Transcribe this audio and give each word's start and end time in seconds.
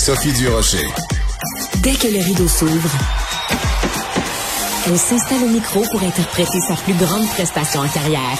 Sophie 0.00 0.32
Durocher. 0.32 0.88
Dès 1.82 1.92
que 1.92 2.06
le 2.06 2.24
rideau 2.24 2.48
s'ouvre, 2.48 2.90
elle 4.86 4.98
s'installe 4.98 5.44
au 5.44 5.48
micro 5.48 5.82
pour 5.90 6.02
interpréter 6.02 6.58
sa 6.66 6.74
plus 6.74 6.94
grande 6.94 7.28
prestation 7.28 7.82
en 7.82 7.88
carrière. 7.88 8.38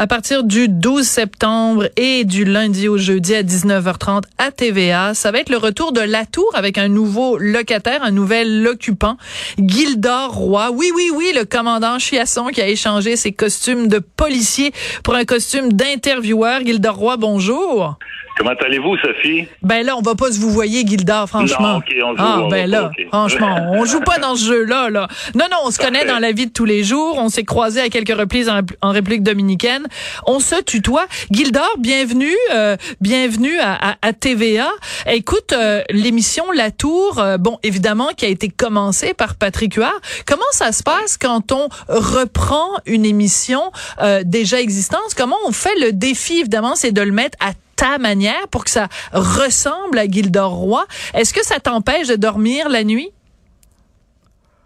À 0.00 0.06
partir 0.06 0.44
du 0.44 0.66
12 0.66 1.06
septembre 1.06 1.90
et 1.98 2.24
du 2.24 2.46
lundi 2.46 2.88
au 2.88 2.96
jeudi 2.96 3.34
à 3.34 3.42
19h30 3.42 4.22
à 4.38 4.50
TVA. 4.50 5.12
Ça 5.12 5.30
va 5.30 5.40
être 5.40 5.50
le 5.50 5.58
retour 5.58 5.92
de 5.92 6.00
La 6.00 6.24
Tour 6.24 6.50
avec 6.54 6.78
un 6.78 6.88
nouveau 6.88 7.36
locataire, 7.36 8.02
un 8.02 8.10
nouvel 8.10 8.66
occupant, 8.66 9.18
Gildor 9.58 10.32
Roy. 10.32 10.70
Oui, 10.70 10.90
oui, 10.96 11.10
oui, 11.14 11.32
le 11.36 11.44
commandant 11.44 11.98
Chiasson 11.98 12.46
qui 12.46 12.62
a 12.62 12.68
échangé 12.68 13.16
ses 13.16 13.32
costumes 13.32 13.88
de 13.88 13.98
policier 13.98 14.72
pour 15.04 15.16
un 15.16 15.26
costume 15.26 15.70
d'intervieweur. 15.70 16.64
Gildor 16.64 16.96
Roy, 16.96 17.18
bonjour. 17.18 17.98
Comment 18.36 18.52
allez-vous, 18.64 18.96
Sophie? 18.98 19.46
Ben 19.62 19.84
là, 19.84 19.96
on 19.96 20.00
va 20.00 20.14
pas 20.14 20.32
se 20.32 20.40
vous 20.40 20.50
voyez, 20.50 20.86
Gildor, 20.86 21.28
franchement. 21.28 21.72
Non, 21.74 21.76
OK, 21.78 21.92
on 22.02 22.16
joue. 22.16 22.22
Ah, 22.24 22.40
on 22.42 22.48
ben 22.48 22.70
là, 22.70 22.84
pas, 22.84 23.02
franchement, 23.08 23.56
on 23.72 23.84
joue 23.84 24.00
pas 24.00 24.18
dans 24.18 24.34
ce 24.34 24.46
jeu-là, 24.46 24.88
là. 24.88 25.08
Non, 25.34 25.44
non, 25.50 25.58
on 25.64 25.70
se 25.70 25.78
connaît 25.78 26.06
dans 26.06 26.18
la 26.18 26.32
vie 26.32 26.46
de 26.46 26.52
tous 26.52 26.64
les 26.64 26.82
jours. 26.82 27.18
On 27.18 27.28
s'est 27.28 27.44
croisés 27.44 27.82
à 27.82 27.90
quelques 27.90 28.16
reprises 28.16 28.48
en, 28.48 28.60
en 28.80 28.92
République 28.92 29.22
dominicaine. 29.22 29.86
On 30.26 30.40
se 30.40 30.54
tutoie. 30.62 31.04
Gildor, 31.30 31.68
bienvenue, 31.78 32.34
euh, 32.54 32.76
bienvenue 33.02 33.58
à, 33.58 33.90
à- 33.90 33.96
à 34.00 34.12
TVA. 34.14 34.70
Écoute, 35.06 35.52
euh, 35.52 35.82
l'émission 35.90 36.44
La 36.52 36.70
Tour, 36.70 37.18
euh, 37.18 37.36
bon, 37.36 37.58
évidemment, 37.62 38.08
qui 38.16 38.24
a 38.24 38.28
été 38.28 38.48
commencée 38.48 39.12
par 39.12 39.34
Patrick 39.34 39.74
Huard. 39.74 40.00
Comment 40.26 40.40
ça 40.52 40.72
se 40.72 40.82
passe 40.82 41.18
quand 41.18 41.52
on 41.52 41.68
reprend 41.88 42.68
une 42.86 43.04
émission 43.04 43.60
euh, 44.00 44.22
déjà 44.24 44.60
existante? 44.60 45.12
Comment 45.14 45.36
on 45.46 45.52
fait 45.52 45.78
le 45.78 45.92
défi, 45.92 46.38
évidemment, 46.40 46.74
c'est 46.74 46.92
de 46.92 47.02
le 47.02 47.12
mettre 47.12 47.36
à 47.40 47.50
ta 47.80 47.98
manière 47.98 48.46
pour 48.50 48.64
que 48.64 48.70
ça 48.70 48.88
ressemble 49.12 49.98
à 49.98 50.06
Gildor 50.06 50.52
Roy. 50.52 50.84
Est-ce 51.14 51.32
que 51.32 51.42
ça 51.44 51.60
t'empêche 51.60 52.08
de 52.08 52.16
dormir 52.16 52.68
la 52.68 52.84
nuit? 52.84 53.10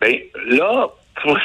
Ben, 0.01 0.17
là, 0.49 0.89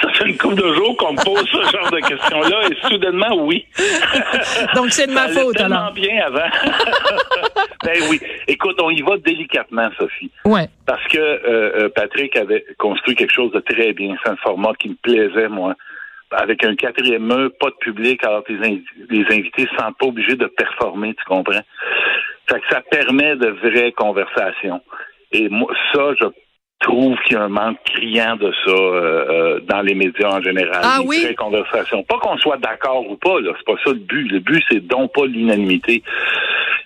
ça 0.02 0.10
fait 0.14 0.26
une 0.30 0.38
couple 0.38 0.56
de 0.56 0.74
jours 0.74 0.98
qu'on 0.98 1.14
me 1.14 1.24
pose 1.24 1.46
ce 1.48 1.72
genre 1.78 1.92
de 1.92 2.00
questions-là 2.00 2.70
et 2.70 2.88
soudainement, 2.90 3.46
oui. 3.46 3.68
Donc, 4.76 4.90
c'est 4.90 5.08
de 5.08 5.14
ma 5.14 5.28
Ça 5.28 5.42
faute, 5.42 5.56
tellement 5.58 5.76
alors. 5.76 5.94
bien 5.94 6.26
avant. 6.26 6.50
ben 7.84 7.98
oui. 8.10 8.20
Écoute, 8.48 8.80
on 8.82 8.90
y 8.90 9.02
va 9.02 9.18
délicatement, 9.18 9.90
Sophie. 9.98 10.32
Ouais. 10.46 10.68
Parce 10.88 11.06
que 11.08 11.20
euh, 11.20 11.84
euh, 11.86 11.90
Patrick 11.90 12.36
avait 12.36 12.66
construit 12.80 13.16
quelque 13.16 13.34
chose 13.34 13.52
de 13.52 13.60
très 13.60 13.94
bien. 13.94 14.16
C'est 14.24 14.32
un 14.32 14.38
format 14.38 14.74
qui 14.80 14.90
me 14.90 14.96
plaisait, 14.96 15.48
moi. 15.48 15.76
Avec 16.32 16.64
un 16.64 16.76
quatrième 16.76 17.32
E, 17.32 17.50
pas 17.60 17.70
de 17.70 17.76
public, 17.80 18.24
alors 18.24 18.44
que 18.44 18.54
les, 18.54 18.84
les 19.10 19.26
invités 19.36 19.64
ne 19.64 19.78
sont 19.78 19.94
pas 19.94 20.06
obligés 20.06 20.36
de 20.36 20.46
performer, 20.46 21.16
tu 21.16 21.24
comprends? 21.26 21.62
Fait 22.50 22.60
que 22.60 22.68
ça 22.70 22.82
permet 22.82 23.36
de 23.36 23.48
vraies 23.48 23.92
conversations. 23.94 24.82
Et 25.32 25.50
moi, 25.50 25.72
ça, 25.94 26.14
je 26.20 26.26
trouve 26.80 27.18
qu'il 27.26 27.34
y 27.34 27.40
a 27.40 27.44
un 27.44 27.50
manque 27.50 27.78
criant 27.84 28.36
de 28.36 28.52
ça 28.64 28.72
euh, 28.72 29.26
euh, 29.30 29.60
dans 29.62 29.82
les 29.82 29.96
médias 29.96 30.30
en 30.30 30.42
général. 30.42 30.80
Ah 30.84 31.00
Des 31.02 31.08
oui? 31.08 31.22
vraies 31.24 31.36
conversations. 31.36 32.04
Pas 32.04 32.18
qu'on 32.20 32.38
soit 32.38 32.58
d'accord 32.58 33.10
ou 33.10 33.16
pas, 33.18 33.40
là. 33.42 33.52
C'est 33.58 33.66
pas 33.66 33.80
ça 33.84 33.92
le 33.92 34.00
but. 34.00 34.32
Le 34.32 34.40
but, 34.40 34.64
c'est 34.70 34.86
donc 34.88 35.14
pas 35.14 35.26
l'unanimité. 35.26 36.04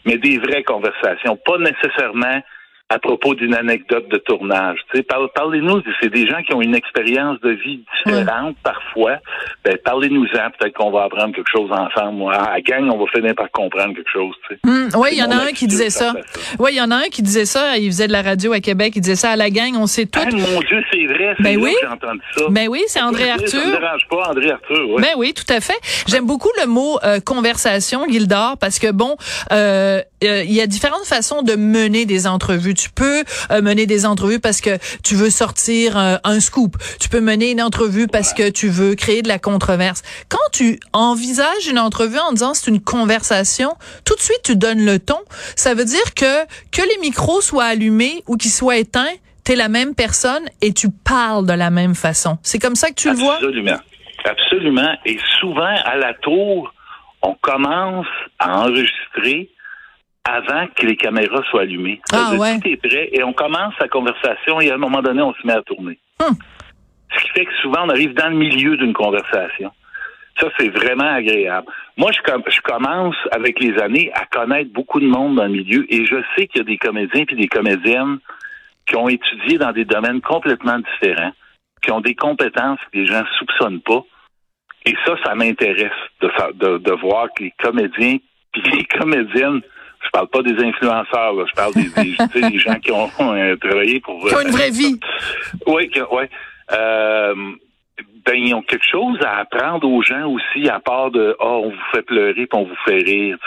Mais 0.05 0.17
des 0.17 0.37
vraies 0.37 0.63
conversations. 0.63 1.37
Pas 1.45 1.57
nécessairement 1.57 2.41
à 2.89 2.99
propos 2.99 3.33
d'une 3.33 3.55
anecdote 3.55 4.07
de 4.09 4.17
tournage. 4.17 4.77
Tu 4.91 4.97
sais, 4.97 5.03
parle- 5.03 5.29
parlez-nous, 5.33 5.81
c'est 6.01 6.09
des 6.13 6.27
gens 6.27 6.43
qui 6.43 6.53
ont 6.53 6.61
une 6.61 6.75
expérience 6.75 7.39
de 7.41 7.49
vie 7.51 7.83
différente 8.05 8.55
parfois. 8.63 9.17
Ben, 9.65 9.75
parlez-nous-en, 9.83 10.49
peut-être 10.59 10.73
qu'on 10.77 10.91
va 10.91 11.03
apprendre 11.05 11.33
quelque 11.33 11.49
chose 11.51 11.71
ensemble. 11.71 12.31
À 12.31 12.51
la 12.53 12.61
gang, 12.61 12.87
on 12.93 12.97
va 12.99 13.05
finir 13.11 13.33
par 13.33 13.49
comprendre 13.51 13.95
quelque 13.95 14.11
chose. 14.11 14.35
Tu 14.47 14.55
sais. 14.55 14.97
oui, 14.97 15.09
il 15.13 15.17
y 15.17 15.23
en 15.23 15.31
a 15.31 15.35
un 15.35 15.51
qui 15.53 15.65
disait 15.65 15.89
ça. 15.89 16.11
ça. 16.13 16.19
Oui, 16.59 16.71
il 16.73 16.77
y 16.77 16.81
en 16.81 16.91
a 16.91 16.97
un 16.97 17.09
qui 17.09 17.23
disait 17.23 17.45
ça. 17.45 17.77
Il 17.77 17.87
faisait 17.87 18.07
de 18.07 18.11
la 18.11 18.21
radio 18.21 18.53
à 18.53 18.59
Québec. 18.59 18.93
Il 18.95 19.01
disait 19.01 19.15
ça 19.15 19.31
à 19.31 19.35
la 19.37 19.49
gang. 19.49 19.73
On 19.75 19.87
sait 19.87 20.05
tout. 20.05 20.19
Ah, 20.21 20.29
mon 20.31 20.59
Dieu, 20.59 20.83
c'est 20.91 21.05
vrai. 21.07 21.35
Ben 21.39 21.57
oui. 21.59 21.73
j'ai 21.81 21.87
entendu 21.87 22.21
ça. 22.35 22.43
Ben 22.51 22.67
oui, 22.69 22.83
c'est 22.87 23.01
André 23.01 23.23
Ça 23.23 23.37
me 23.37 23.41
Arthur. 23.43 23.79
dérange 23.79 24.07
pas, 24.09 24.29
André 24.29 24.51
Arthur. 24.51 24.89
Ouais. 24.89 25.01
Ben 25.01 25.09
oui, 25.17 25.33
tout 25.33 25.51
à 25.51 25.61
fait. 25.61 25.79
J'aime 26.07 26.27
beaucoup 26.27 26.51
le 26.61 26.67
mot 26.67 26.99
euh, 27.03 27.19
conversation, 27.25 28.05
Gildor, 28.07 28.57
parce 28.59 28.77
que 28.77 28.91
bon, 28.91 29.15
euh, 29.51 30.01
euh, 30.23 30.43
il 30.43 30.53
y 30.53 30.61
a 30.61 30.67
différentes 30.67 31.05
façons 31.05 31.41
de 31.41 31.55
mener 31.55 32.05
des 32.05 32.27
entrevues. 32.27 32.73
Tu 32.73 32.89
peux 32.89 33.23
euh, 33.51 33.61
mener 33.61 33.85
des 33.85 34.05
entrevues 34.05 34.39
parce 34.39 34.61
que 34.61 34.77
tu 35.03 35.15
veux 35.15 35.29
sortir 35.29 35.97
euh, 35.97 36.17
un 36.23 36.39
scoop. 36.39 36.77
Tu 36.99 37.09
peux 37.09 37.21
mener 37.21 37.51
une 37.51 37.61
entrevue 37.61 38.07
parce 38.07 38.33
que 38.33 38.49
tu 38.49 38.69
veux 38.69 38.95
créer 38.95 39.21
de 39.21 39.27
la 39.27 39.39
controverse. 39.39 40.01
Quand 40.29 40.49
tu 40.51 40.79
envisages 40.93 41.67
une 41.69 41.79
entrevue 41.79 42.19
en 42.19 42.31
disant 42.31 42.53
c'est 42.53 42.69
une 42.69 42.81
conversation, 42.81 43.75
tout 44.05 44.15
de 44.15 44.21
suite 44.21 44.41
tu 44.43 44.55
donnes 44.55 44.85
le 44.85 44.99
ton. 44.99 45.19
Ça 45.55 45.73
veut 45.73 45.85
dire 45.85 46.13
que 46.15 46.45
que 46.71 46.81
les 46.81 46.97
micros 47.01 47.41
soient 47.41 47.65
allumés 47.65 48.23
ou 48.27 48.37
qu'ils 48.37 48.51
soient 48.51 48.77
éteints, 48.77 49.13
t'es 49.43 49.55
la 49.55 49.69
même 49.69 49.95
personne 49.95 50.43
et 50.61 50.73
tu 50.73 50.87
parles 50.89 51.45
de 51.45 51.53
la 51.53 51.69
même 51.69 51.95
façon. 51.95 52.37
C'est 52.43 52.59
comme 52.59 52.75
ça 52.75 52.89
que 52.89 52.95
tu 52.95 53.09
le 53.09 53.15
vois? 53.15 53.35
Absolument. 53.35 53.77
Absolument. 54.25 54.95
Et 55.05 55.17
souvent, 55.39 55.75
à 55.83 55.97
la 55.97 56.13
tour, 56.13 56.73
on 57.21 57.35
commence 57.41 58.07
à 58.39 58.59
enregistrer 58.59 59.49
avant 60.25 60.67
que 60.75 60.85
les 60.85 60.95
caméras 60.95 61.43
soient 61.49 61.61
allumées. 61.61 62.01
Ah, 62.13 62.33
ouais. 62.35 62.59
Tout 62.59 62.67
est 62.67 62.77
prêt 62.77 63.09
et 63.11 63.23
on 63.23 63.33
commence 63.33 63.73
la 63.79 63.87
conversation 63.87 64.61
et 64.61 64.71
à 64.71 64.75
un 64.75 64.77
moment 64.77 65.01
donné, 65.01 65.21
on 65.21 65.33
se 65.33 65.45
met 65.45 65.53
à 65.53 65.61
tourner. 65.61 65.99
Hum. 66.23 66.35
Ce 67.15 67.23
qui 67.23 67.29
fait 67.29 67.45
que 67.45 67.53
souvent, 67.61 67.83
on 67.85 67.89
arrive 67.89 68.13
dans 68.13 68.29
le 68.29 68.35
milieu 68.35 68.77
d'une 68.77 68.93
conversation. 68.93 69.71
Ça, 70.39 70.47
c'est 70.57 70.69
vraiment 70.69 71.13
agréable. 71.13 71.67
Moi, 71.97 72.11
je, 72.11 72.21
com- 72.23 72.41
je 72.47 72.59
commence 72.61 73.15
avec 73.31 73.59
les 73.59 73.77
années 73.79 74.11
à 74.13 74.25
connaître 74.25 74.71
beaucoup 74.73 74.99
de 74.99 75.05
monde 75.05 75.35
dans 75.35 75.43
le 75.43 75.51
milieu 75.51 75.85
et 75.93 76.05
je 76.05 76.15
sais 76.35 76.47
qu'il 76.47 76.59
y 76.59 76.61
a 76.61 76.63
des 76.63 76.77
comédiens 76.77 77.25
et 77.29 77.35
des 77.35 77.47
comédiennes 77.47 78.17
qui 78.87 78.95
ont 78.95 79.09
étudié 79.09 79.57
dans 79.57 79.71
des 79.71 79.85
domaines 79.85 80.21
complètement 80.21 80.79
différents, 80.79 81.33
qui 81.83 81.91
ont 81.91 82.01
des 82.01 82.15
compétences 82.15 82.79
que 82.91 82.97
les 82.97 83.05
gens 83.05 83.23
soupçonnent 83.37 83.81
pas. 83.81 84.03
Et 84.85 84.95
ça, 85.05 85.15
ça 85.23 85.35
m'intéresse 85.35 85.91
de, 86.21 86.31
de, 86.55 86.77
de 86.79 86.91
voir 86.93 87.27
que 87.35 87.43
les 87.43 87.53
comédiens 87.61 88.17
puis 88.53 88.61
les 88.71 88.85
comédiennes, 88.85 89.61
parle 90.13 90.27
pas 90.27 90.41
des 90.43 90.63
influenceurs, 90.63 91.33
là, 91.33 91.43
je 91.49 91.55
parle 91.55 91.73
des, 91.73 92.49
des, 92.51 92.59
gens 92.59 92.75
qui 92.75 92.91
ont 92.91 93.09
euh, 93.19 93.55
travaillé 93.57 93.99
pour... 93.99 94.25
Qui 94.27 94.35
ont 94.35 94.41
une 94.41 94.51
vraie 94.51 94.69
vie. 94.69 94.99
Oui, 95.67 95.89
ouais. 96.11 96.29
Euh, 96.71 97.33
ben, 98.25 98.35
ils 98.35 98.53
ont 98.53 98.61
quelque 98.61 98.87
chose 98.89 99.19
à 99.21 99.39
apprendre 99.39 99.89
aux 99.89 100.01
gens 100.01 100.29
aussi, 100.29 100.69
à 100.69 100.79
part 100.79 101.11
de 101.11 101.35
Ah, 101.39 101.45
on 101.45 101.69
vous 101.69 101.85
fait 101.91 102.03
pleurer 102.03 102.45
puis 102.45 102.47
on 102.53 102.63
vous 102.63 102.77
fait 102.85 102.99
rire. 102.99 103.37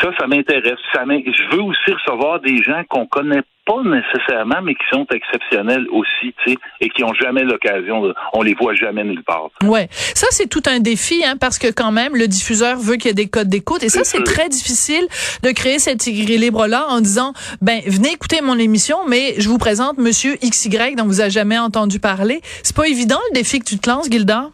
Ça, 0.00 0.10
ça 0.18 0.26
m'intéresse. 0.26 0.78
Ça 0.94 1.04
je 1.04 1.56
veux 1.56 1.62
aussi 1.62 1.92
recevoir 1.92 2.40
des 2.40 2.62
gens 2.62 2.82
qu'on 2.88 3.06
connaît 3.06 3.42
pas 3.70 3.82
nécessairement, 3.84 4.62
mais 4.62 4.74
qui 4.74 4.84
sont 4.92 5.06
exceptionnels 5.12 5.86
aussi, 5.92 6.34
tu 6.44 6.52
sais, 6.52 6.58
et 6.80 6.88
qui 6.88 7.04
ont 7.04 7.14
jamais 7.14 7.44
l'occasion 7.44 8.02
de. 8.02 8.14
On 8.32 8.42
les 8.42 8.54
voit 8.54 8.74
jamais 8.74 9.04
nulle 9.04 9.22
part. 9.22 9.50
Ouais, 9.62 9.88
ça 9.90 10.26
c'est 10.30 10.48
tout 10.48 10.62
un 10.66 10.80
défi 10.80 11.22
hein, 11.24 11.36
parce 11.38 11.58
que 11.58 11.68
quand 11.68 11.92
même 11.92 12.16
le 12.16 12.26
diffuseur 12.26 12.78
veut 12.78 12.96
qu'il 12.96 13.06
y 13.06 13.10
ait 13.10 13.14
des 13.14 13.28
codes 13.28 13.48
d'écoute 13.48 13.82
et 13.82 13.88
ça 13.88 14.04
C'est 14.04 14.24
très 14.24 14.48
difficile 14.48 15.06
de 15.42 15.50
créer 15.50 15.78
cet 15.78 16.06
équilibre 16.06 16.66
là 16.66 16.86
en 16.88 17.00
disant 17.00 17.32
ben 17.60 17.80
venez 17.86 18.12
écouter 18.12 18.40
mon 18.42 18.58
émission 18.58 18.98
mais 19.08 19.34
je 19.38 19.48
vous 19.48 19.58
présente 19.58 19.98
monsieur 19.98 20.36
XY 20.36 20.96
dont 20.96 21.04
vous 21.04 21.20
avez 21.20 21.30
jamais 21.30 21.58
entendu 21.58 22.00
parler. 22.00 22.40
C'est 22.62 22.76
pas 22.76 22.88
évident 22.88 23.18
le 23.30 23.34
défi 23.34 23.60
que 23.60 23.64
tu 23.64 23.78
te 23.78 23.88
lances 23.88 24.10
Gilda? 24.10 24.50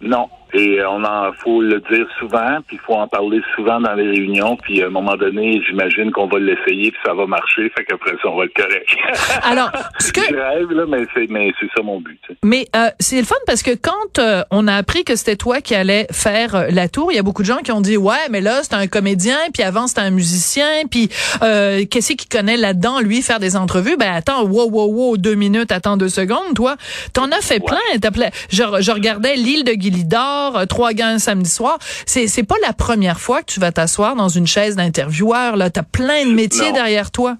Non. 0.00 0.28
Et 0.54 0.84
on 0.84 1.02
en 1.04 1.32
faut 1.42 1.62
le 1.62 1.80
dire 1.90 2.06
souvent, 2.18 2.58
puis 2.66 2.76
il 2.76 2.84
faut 2.86 2.94
en 2.94 3.08
parler 3.08 3.40
souvent 3.54 3.80
dans 3.80 3.94
les 3.94 4.08
réunions, 4.08 4.56
puis 4.56 4.82
à 4.82 4.86
un 4.86 4.90
moment 4.90 5.16
donné, 5.16 5.62
j'imagine 5.66 6.10
qu'on 6.10 6.26
va 6.26 6.38
l'essayer, 6.38 6.90
puis 6.90 7.00
ça 7.04 7.14
va 7.14 7.26
marcher, 7.26 7.70
fait 7.76 7.84
qu'après 7.84 8.12
ça, 8.22 8.28
on 8.28 8.36
va 8.36 8.44
être 8.44 8.54
correct. 8.54 8.88
Alors, 9.42 9.70
ce 9.98 10.12
que 10.12 10.20
Je 10.28 10.34
rêve, 10.34 10.70
là, 10.72 10.84
mais 10.86 11.06
c'est, 11.14 11.28
mais 11.30 11.52
c'est 11.58 11.68
ça 11.74 11.82
mon 11.82 12.00
but. 12.00 12.18
tu 12.22 12.32
sais. 12.32 12.38
Mais 12.44 12.66
euh, 12.76 12.90
c'est 13.00 13.18
le 13.18 13.24
fun 13.24 13.36
parce 13.46 13.62
que 13.62 13.70
quand 13.70 14.18
euh, 14.18 14.42
on 14.50 14.68
a 14.68 14.74
appris 14.74 15.04
que 15.04 15.16
c'était 15.16 15.36
toi 15.36 15.60
qui 15.60 15.74
allais 15.74 16.06
faire 16.10 16.54
euh, 16.54 16.66
la 16.70 16.88
tour, 16.88 17.12
il 17.12 17.16
y 17.16 17.18
a 17.18 17.22
beaucoup 17.22 17.42
de 17.42 17.46
gens 17.46 17.58
qui 17.58 17.72
ont 17.72 17.80
dit 17.80 17.96
ouais, 17.96 18.28
mais 18.30 18.40
là 18.40 18.62
c'est 18.62 18.74
un 18.74 18.86
comédien, 18.86 19.38
puis 19.54 19.62
avant 19.62 19.86
c'était 19.86 20.00
un 20.00 20.10
musicien, 20.10 20.86
puis 20.90 21.08
euh, 21.42 21.84
qu'est-ce 21.90 22.12
qu'il 22.14 22.28
connaît 22.28 22.56
là-dedans 22.56 23.00
lui 23.00 23.22
faire 23.22 23.40
des 23.40 23.56
entrevues? 23.56 23.96
Ben 23.96 24.12
attends, 24.12 24.44
wow 24.44 24.68
wow 24.68 24.86
wow, 24.86 25.16
deux 25.16 25.34
minutes, 25.34 25.72
attends 25.72 25.96
deux 25.96 26.08
secondes, 26.08 26.54
toi, 26.54 26.76
t'en 27.12 27.30
as 27.30 27.40
fait 27.40 27.60
plein. 27.60 27.78
T'as 28.00 28.10
plein. 28.10 28.30
Je, 28.50 28.62
je 28.80 28.90
regardais 28.90 29.36
l'île 29.36 29.64
de 29.64 29.72
Guilidor, 29.72 30.41
euh, 30.56 30.66
trois 30.66 30.90
un 31.02 31.18
samedi 31.18 31.50
soir. 31.50 31.78
C'est 32.06 32.26
c'est 32.26 32.42
pas 32.44 32.56
la 32.66 32.72
première 32.72 33.18
fois 33.20 33.40
que 33.42 33.52
tu 33.52 33.60
vas 33.60 33.72
t'asseoir 33.72 34.14
dans 34.16 34.28
une 34.28 34.46
chaise 34.46 34.76
d'intervieweur. 34.76 35.56
Là, 35.56 35.70
t'as 35.70 35.82
plein 35.82 36.26
de 36.26 36.32
métiers 36.32 36.68
Non. 36.68 36.74
derrière 36.74 37.10
toi. 37.10 37.36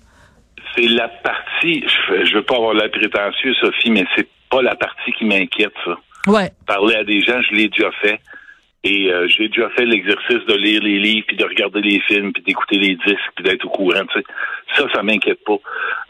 C'est 0.75 0.87
la 0.88 1.08
partie, 1.08 1.84
je, 1.87 2.25
je 2.25 2.34
veux 2.34 2.43
pas 2.44 2.56
avoir 2.56 2.72
la 2.75 2.88
prétentieux, 2.88 3.52
Sophie, 3.60 3.90
mais 3.90 4.04
c'est 4.16 4.28
pas 4.50 4.62
la 4.62 4.75
partie 4.75 5.12
qui 5.19 5.25
m'inquiète, 5.25 5.75
ça. 5.84 5.96
Ouais. 6.31 6.50
Parler 6.66 6.94
à 6.94 7.04
des 7.04 7.20
gens, 7.20 7.40
je 7.50 7.54
l'ai 7.56 7.69
déjà 7.69 7.90
fait. 8.00 8.20
Et 8.84 9.12
euh, 9.12 9.29
j'ai 9.29 9.49
déjà 9.49 9.69
fait 9.70 9.84
l'exercice 9.84 10.44
de 10.46 10.55
lire 10.55 10.82
les 10.82 10.99
livres, 10.99 11.25
puis 11.29 11.37
de 11.37 11.44
regarder 11.44 11.81
les 11.81 12.00
films, 12.00 12.32
puis 12.32 12.43
d'écouter 12.43 12.79
les 12.79 12.96
disques, 12.96 13.31
puis 13.37 13.44
d'être 13.44 13.64
au 13.64 13.69
courant. 13.69 14.05
Tu 14.12 14.19
sais. 14.19 14.25
Ça, 14.76 14.87
ça 14.93 15.02
m'inquiète 15.02 15.44
pas. 15.44 15.58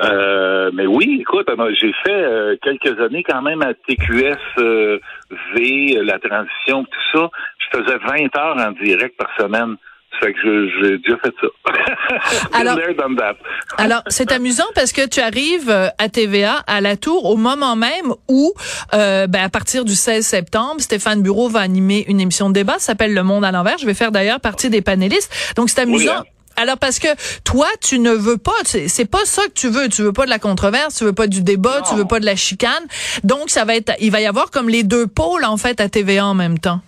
Euh, 0.02 0.70
mais 0.72 0.86
oui, 0.86 1.18
écoute, 1.20 1.48
euh, 1.50 1.74
j'ai 1.78 1.92
fait 2.04 2.10
euh, 2.10 2.56
quelques 2.62 2.98
années 2.98 3.24
quand 3.24 3.42
même 3.42 3.60
à 3.62 3.74
TQS 3.74 4.38
euh, 4.58 4.98
V, 5.54 5.96
euh, 5.98 6.04
la 6.04 6.18
transition, 6.18 6.84
tout 6.84 7.18
ça. 7.18 7.30
Je 7.58 7.78
faisais 7.78 7.98
20 7.98 8.36
heures 8.38 8.56
en 8.56 8.72
direct 8.72 9.16
par 9.18 9.28
semaine. 9.38 9.76
Fait 10.20 10.32
que 10.34 10.68
j'ai 10.80 10.98
déjà 10.98 11.16
fait 11.18 11.32
ça. 11.40 11.48
alors, 12.52 12.78
alors 13.78 14.02
c'est 14.08 14.30
amusant 14.32 14.66
parce 14.74 14.92
que 14.92 15.06
tu 15.06 15.20
arrives 15.20 15.70
euh, 15.70 15.88
à 15.98 16.08
TVA 16.08 16.62
à 16.66 16.80
la 16.80 16.96
Tour 16.96 17.24
au 17.24 17.36
moment 17.36 17.76
même 17.76 18.12
où, 18.28 18.52
euh, 18.94 19.26
ben, 19.26 19.42
à 19.42 19.48
partir 19.48 19.84
du 19.84 19.94
16 19.94 20.24
septembre, 20.24 20.80
Stéphane 20.80 21.22
Bureau 21.22 21.48
va 21.48 21.60
animer 21.60 22.04
une 22.08 22.20
émission 22.20 22.48
de 22.48 22.54
débat, 22.54 22.74
ça 22.74 22.92
s'appelle 22.92 23.14
Le 23.14 23.22
Monde 23.22 23.44
à 23.44 23.52
l'envers. 23.52 23.78
Je 23.78 23.86
vais 23.86 23.94
faire 23.94 24.12
d'ailleurs 24.12 24.40
partie 24.40 24.70
des 24.70 24.82
panélistes. 24.82 25.32
Donc 25.56 25.70
c'est 25.70 25.80
amusant. 25.80 26.12
Hein. 26.18 26.24
Alors 26.56 26.78
parce 26.78 26.98
que 26.98 27.08
toi, 27.44 27.66
tu 27.80 27.98
ne 27.98 28.12
veux 28.12 28.36
pas, 28.36 28.52
c'est 28.64 29.10
pas 29.10 29.24
ça 29.24 29.42
que 29.46 29.54
tu 29.54 29.68
veux. 29.68 29.88
Tu 29.88 30.02
veux 30.02 30.12
pas 30.12 30.24
de 30.24 30.30
la 30.30 30.38
controverse, 30.38 30.96
tu 30.96 31.04
veux 31.04 31.12
pas 31.12 31.26
du 31.26 31.42
débat, 31.42 31.82
tu 31.88 31.94
veux 31.94 32.04
pas 32.04 32.20
de 32.20 32.26
la 32.26 32.36
chicane. 32.36 32.84
Donc 33.24 33.50
ça 33.50 33.64
va 33.64 33.74
être, 33.74 33.92
il 34.00 34.10
va 34.10 34.20
y 34.20 34.26
avoir 34.26 34.50
comme 34.50 34.68
les 34.68 34.82
deux 34.82 35.06
pôles 35.06 35.44
en 35.44 35.56
fait 35.56 35.80
à 35.80 35.88
TVA 35.88 36.26
en 36.26 36.34
même 36.34 36.58
temps. 36.58 36.80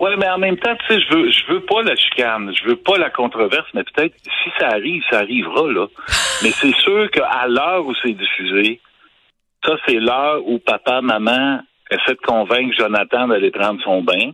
Oui, 0.00 0.10
mais 0.18 0.30
en 0.30 0.38
même 0.38 0.56
temps, 0.56 0.74
tu 0.76 0.86
sais, 0.94 1.00
je 1.00 1.14
veux, 1.14 1.30
je 1.30 1.52
veux 1.52 1.60
pas 1.60 1.82
la 1.82 1.94
chicane, 1.94 2.50
je 2.56 2.64
veux 2.66 2.76
pas 2.76 2.96
la 2.96 3.10
controverse, 3.10 3.68
mais 3.74 3.84
peut-être 3.84 4.14
si 4.16 4.50
ça 4.58 4.68
arrive, 4.68 5.02
ça 5.10 5.18
arrivera 5.18 5.70
là. 5.70 5.86
mais 6.42 6.50
c'est 6.52 6.74
sûr 6.76 7.10
qu'à 7.10 7.46
l'heure 7.46 7.84
où 7.84 7.94
c'est 8.02 8.14
diffusé, 8.14 8.80
ça 9.62 9.76
c'est 9.86 10.00
l'heure 10.00 10.40
où 10.46 10.58
papa, 10.58 11.02
maman 11.02 11.60
essaient 11.90 12.14
de 12.14 12.26
convaincre 12.26 12.74
Jonathan 12.78 13.28
d'aller 13.28 13.50
prendre 13.50 13.82
son 13.82 14.00
bain, 14.00 14.32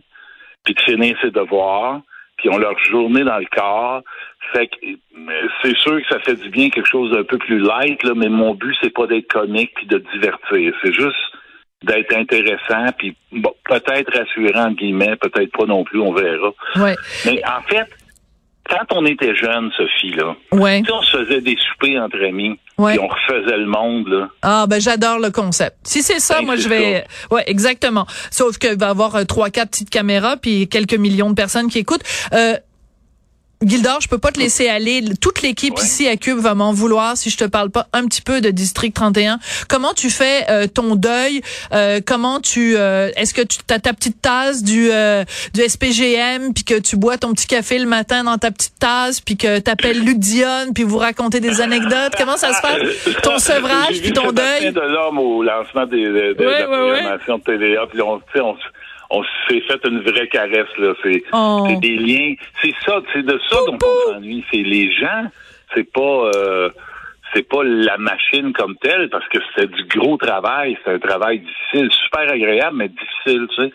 puis 0.63 0.73
de 0.73 0.81
finir 0.81 1.17
ses 1.21 1.31
devoirs, 1.31 1.99
puis 2.37 2.49
ont 2.49 2.57
leur 2.57 2.79
journée 2.85 3.25
dans 3.25 3.39
le 3.39 3.47
corps. 3.53 4.03
Fait 4.53 4.67
que 4.67 4.77
c'est 5.61 5.77
sûr 5.79 6.01
que 6.01 6.07
ça 6.07 6.19
fait 6.19 6.35
du 6.35 6.49
bien 6.49 6.69
quelque 6.69 6.87
chose 6.87 7.11
d'un 7.11 7.25
peu 7.25 7.37
plus 7.37 7.59
light, 7.59 8.01
là, 8.03 8.13
mais 8.15 8.29
mon 8.29 8.53
but, 8.53 8.73
c'est 8.81 8.93
pas 8.93 9.07
d'être 9.07 9.27
comique 9.27 9.73
puis 9.75 9.87
de 9.87 9.97
divertir. 10.13 10.73
C'est 10.81 10.93
juste 10.93 11.17
d'être 11.83 12.15
intéressant, 12.15 12.91
puis 12.97 13.15
bon, 13.31 13.53
peut-être 13.65 14.11
rassurant, 14.11 14.69
entre 14.69 14.77
guillemets, 14.77 15.15
peut-être 15.17 15.51
pas 15.51 15.65
non 15.65 15.83
plus, 15.83 15.99
on 15.99 16.13
verra. 16.13 16.51
Ouais. 16.75 16.95
Mais 17.25 17.41
en 17.45 17.61
fait, 17.69 17.87
quand 18.69 18.97
on 18.97 19.05
était 19.05 19.35
jeune, 19.35 19.71
Sophie, 19.77 20.13
là, 20.13 20.35
ouais. 20.51 20.81
on 20.91 21.01
se 21.01 21.17
faisait 21.17 21.41
des 21.41 21.55
soupers 21.55 22.01
entre 22.01 22.21
amis, 22.25 22.59
ouais. 22.77 22.97
on 22.99 23.07
refaisait 23.07 23.57
le 23.57 23.65
monde, 23.65 24.07
là. 24.07 24.29
Ah, 24.41 24.65
ben 24.67 24.81
j'adore 24.81 25.19
le 25.19 25.31
concept. 25.31 25.77
Si 25.83 26.01
c'est 26.01 26.19
ça, 26.19 26.39
ben, 26.39 26.45
moi 26.45 26.55
je 26.55 26.67
vais... 26.67 27.05
Ouais, 27.31 27.43
exactement. 27.47 28.05
Sauf 28.31 28.57
qu'il 28.57 28.77
va 28.77 28.87
y 28.87 28.89
avoir 28.89 29.15
euh, 29.15 29.23
trois, 29.23 29.49
quatre 29.49 29.69
petites 29.69 29.89
caméras, 29.89 30.37
puis 30.37 30.67
quelques 30.67 30.95
millions 30.95 31.29
de 31.29 31.35
personnes 31.35 31.69
qui 31.69 31.79
écoutent. 31.79 32.03
Euh, 32.33 32.55
Gildor, 33.63 34.01
je 34.01 34.07
peux 34.07 34.19
pas 34.19 34.31
te 34.31 34.39
laisser 34.39 34.69
aller. 34.69 35.03
Toute 35.19 35.41
l'équipe 35.41 35.73
ici 35.79 36.07
à 36.07 36.15
Cube 36.15 36.37
va 36.37 36.53
m'en 36.53 36.73
vouloir 36.73 37.17
si 37.17 37.31
je 37.31 37.37
te 37.37 37.43
parle 37.45 37.71
pas 37.71 37.87
un 37.91 38.05
petit 38.05 38.21
peu 38.21 38.39
de 38.39 38.51
District 38.51 38.93
31. 38.93 39.39
Comment 39.67 39.93
tu 39.95 40.11
fais 40.11 40.45
euh, 40.49 40.67
ton 40.67 40.95
deuil? 40.95 41.41
Euh, 41.73 41.99
Comment 42.05 42.39
tu 42.39 42.75
euh, 42.77 43.09
Est-ce 43.15 43.33
que 43.33 43.41
tu 43.41 43.57
as 43.69 43.79
ta 43.79 43.93
petite 43.93 44.21
tasse 44.21 44.63
du 44.63 44.89
du 45.53 45.61
SPGM 45.61 46.53
puis 46.53 46.63
que 46.63 46.79
tu 46.79 46.97
bois 46.97 47.17
ton 47.17 47.33
petit 47.33 47.47
café 47.47 47.79
le 47.79 47.87
matin 47.87 48.23
dans 48.23 48.37
ta 48.37 48.51
petite 48.51 48.77
tasse 48.79 49.21
puis 49.21 49.37
que 49.37 49.57
t'appelles 49.59 50.03
Luc 50.03 50.19
Dion 50.19 50.73
puis 50.75 50.83
vous 50.83 50.99
racontez 50.99 51.39
des 51.39 51.59
anecdotes? 51.59 52.13
Comment 52.17 52.37
ça 52.37 52.53
se 52.53 52.61
passe 52.61 53.21
Ton 53.23 53.39
sevrage 53.39 54.01
puis 54.01 54.13
ton 54.13 54.31
deuil? 54.31 54.71
de 54.71 54.79
l'homme 54.79 55.17
au 55.17 55.41
lancement 55.41 55.85
des, 55.87 56.05
de, 56.05 56.33
de, 56.33 56.43
la 56.43 56.63
programmation 56.63 57.37
de 57.39 57.43
TVA 57.43 57.87
puis 57.87 58.01
on, 58.01 58.21
on 58.35 58.55
on 59.09 59.23
s'est 59.47 59.61
fait 59.61 59.79
une 59.85 60.01
vraie 60.01 60.27
caresse 60.27 60.75
là. 60.77 60.93
C'est 61.03 61.23
oh. 61.33 61.67
des 61.81 61.95
liens. 61.97 62.35
C'est 62.61 62.73
ça, 62.85 63.01
c'est 63.13 63.23
de 63.23 63.39
ça 63.49 63.57
dont 63.67 63.77
on 63.81 64.13
s'ennuie. 64.13 64.43
C'est 64.51 64.63
les 64.63 64.91
gens. 64.91 65.25
C'est 65.73 65.91
pas. 65.91 66.31
Euh, 66.35 66.69
c'est 67.33 67.47
pas 67.47 67.63
la 67.63 67.97
machine 67.97 68.53
comme 68.53 68.77
telle 68.77 69.09
parce 69.09 69.27
que 69.27 69.39
c'est 69.55 69.69
du 69.69 69.83
gros 69.85 70.17
travail, 70.17 70.77
c'est 70.83 70.93
un 70.93 70.99
travail 70.99 71.39
difficile, 71.39 71.91
super 71.91 72.31
agréable 72.31 72.77
mais 72.77 72.89
difficile, 72.89 73.47
tu 73.49 73.63
sais. 73.63 73.73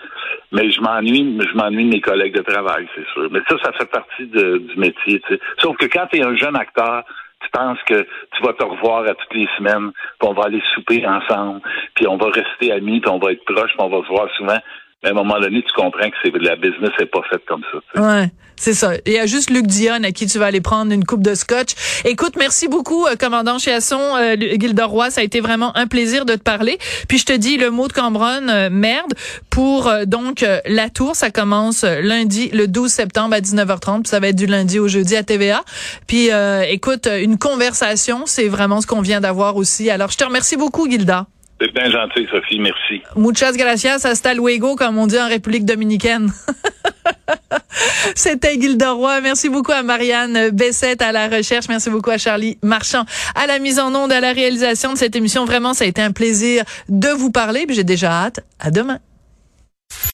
Mais 0.53 0.71
je 0.71 0.81
m'ennuie, 0.81 1.39
je 1.39 1.57
m'ennuie 1.57 1.85
de 1.85 1.91
mes 1.91 2.01
collègues 2.01 2.35
de 2.35 2.43
travail, 2.43 2.89
c'est 2.95 3.07
sûr. 3.13 3.29
Mais 3.31 3.41
ça, 3.49 3.57
ça 3.63 3.73
fait 3.73 3.91
partie 3.91 4.27
de, 4.27 4.59
du 4.59 4.77
métier, 4.77 5.21
tu 5.21 5.35
sais. 5.35 5.41
Sauf 5.59 5.77
que 5.77 5.87
quand 5.87 6.07
tu 6.11 6.19
es 6.19 6.25
un 6.25 6.35
jeune 6.35 6.57
acteur, 6.57 7.05
tu 7.43 7.51
penses 7.51 7.79
que 7.87 8.07
tu 8.37 8.43
vas 8.43 8.53
te 8.53 8.65
revoir 8.65 9.03
à 9.05 9.15
toutes 9.15 9.35
les 9.35 9.49
semaines, 9.59 9.91
puis 10.19 10.29
on 10.29 10.33
va 10.33 10.45
aller 10.45 10.63
souper 10.75 11.07
ensemble, 11.07 11.61
puis 11.95 12.07
on 12.07 12.17
va 12.17 12.31
rester 12.31 12.73
amis, 12.73 13.01
puis 13.01 13.11
on 13.11 13.19
va 13.19 13.33
être 13.33 13.45
proches, 13.45 13.73
puis 13.77 13.81
on 13.81 13.89
va 13.89 14.03
se 14.03 14.09
voir 14.09 14.29
souvent 14.37 14.59
à 15.05 15.09
un 15.11 15.13
moment 15.15 15.41
donné, 15.41 15.63
tu 15.63 15.73
comprends 15.75 16.09
que 16.09 16.17
c'est 16.23 16.33
la 16.39 16.57
business 16.57 16.91
n'est 16.99 17.07
pas 17.07 17.23
faite 17.29 17.43
comme 17.47 17.63
ça. 17.73 18.01
Ouais, 18.01 18.31
c'est 18.57 18.75
ça. 18.75 18.93
Il 19.05 19.13
y 19.13 19.19
a 19.19 19.27
juste 19.27 19.51
Luc 19.51 19.67
Dion 19.67 20.05
à 20.05 20.13
qui 20.13 20.27
tu 20.27 20.39
vas 20.39 20.47
aller 20.47 20.61
prendre 20.61 20.93
une 20.93 21.05
coupe 21.05 21.23
de 21.23 21.35
scotch. 21.35 21.71
Écoute, 22.05 22.35
merci 22.39 22.69
beaucoup, 22.69 23.07
euh, 23.07 23.17
commandant 23.17 23.59
Chiasson, 23.59 23.99
euh, 23.99 24.37
Gilderoy. 24.37 25.11
Ça 25.11 25.23
a 25.23 25.25
été 25.25 25.41
vraiment 25.41 25.77
un 25.77 25.89
plaisir 25.89 26.25
de 26.25 26.35
te 26.35 26.43
parler. 26.43 26.79
Puis 27.09 27.19
je 27.19 27.27
te 27.27 27.33
dis 27.33 27.57
le 27.57 27.71
mot 27.71 27.89
de 27.89 27.93
Cambronne, 27.93 28.49
euh, 28.49 28.69
merde, 28.71 29.15
pour 29.51 29.89
euh, 29.89 30.05
donc 30.05 30.45
la 30.67 30.89
tour. 30.89 31.17
Ça 31.17 31.31
commence 31.31 31.83
lundi, 31.83 32.51
le 32.51 32.69
12 32.69 32.91
septembre 32.91 33.35
à 33.35 33.41
19h30. 33.41 34.03
Puis 34.03 34.11
ça 34.11 34.21
va 34.21 34.29
être 34.29 34.37
du 34.37 34.47
lundi 34.47 34.79
au 34.79 34.87
jeudi 34.87 35.17
à 35.17 35.25
TVA. 35.25 35.63
Puis 36.07 36.31
écoute, 36.69 37.09
une 37.09 37.39
conversation, 37.39 38.23
c'est 38.27 38.49
vraiment 38.49 38.81
ce 38.81 38.87
qu'on 38.87 39.01
vient 39.01 39.21
d'avoir 39.21 39.57
aussi. 39.57 39.91
Alors 39.91 40.11
je 40.11 40.17
te 40.17 40.25
remercie 40.25 40.57
beaucoup, 40.57 40.89
Gilda. 40.89 41.27
C'est 41.63 41.73
bien 41.73 41.91
gentil, 41.91 42.27
Sophie. 42.29 42.59
Merci. 42.59 43.03
Muchas 43.15 43.53
gracias. 43.57 44.05
Hasta 44.05 44.35
luego, 44.35 44.75
comme 44.75 44.99
on 44.99 45.07
dit 45.07 45.19
en 45.19 45.29
République 45.29 45.65
dominicaine. 45.65 46.33
C'était 48.17 48.61
Gilda 48.61 48.93
Roy. 48.93 49.21
Merci 49.21 49.49
beaucoup 49.49 49.71
à 49.71 49.83
Marianne 49.85 50.51
Bessette 50.51 51.03
à 51.03 51.13
la 51.13 51.29
recherche. 51.29 51.69
Merci 51.69 51.91
beaucoup 51.91 52.11
à 52.11 52.19
Charlie 52.19 52.59
Marchand 52.63 53.05
à 53.37 53.47
la 53.47 53.61
mise 53.61 53.79
en 53.79 53.95
onde, 53.95 54.11
à 54.11 54.21
la 54.21 54.33
réalisation 54.33 54.93
de 54.93 54.99
cette 54.99 55.15
émission. 55.15 55.45
Vraiment, 55.45 55.73
ça 55.73 55.85
a 55.85 55.87
été 55.87 56.03
un 56.03 56.13
plaisir 56.13 56.65
de 56.89 57.09
vous 57.09 57.31
parler. 57.31 57.65
J'ai 57.69 57.85
déjà 57.85 58.11
hâte. 58.11 58.41
À 58.59 58.73
demain. 58.73 58.99